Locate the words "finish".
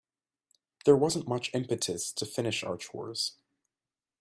2.25-2.63